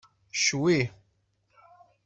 [0.37, 0.77] Ccwi!